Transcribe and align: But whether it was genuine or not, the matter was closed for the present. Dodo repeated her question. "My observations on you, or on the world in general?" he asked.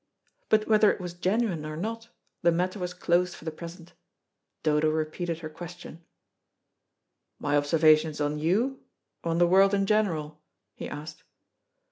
But 0.49 0.67
whether 0.67 0.91
it 0.91 0.99
was 0.99 1.13
genuine 1.13 1.63
or 1.63 1.77
not, 1.77 2.09
the 2.41 2.51
matter 2.51 2.79
was 2.79 2.91
closed 2.91 3.35
for 3.35 3.45
the 3.45 3.51
present. 3.51 3.93
Dodo 4.63 4.89
repeated 4.89 5.41
her 5.41 5.47
question. 5.51 6.03
"My 7.37 7.55
observations 7.55 8.19
on 8.19 8.39
you, 8.39 8.83
or 9.23 9.29
on 9.29 9.37
the 9.37 9.45
world 9.45 9.75
in 9.75 9.85
general?" 9.85 10.41
he 10.73 10.89
asked. 10.89 11.23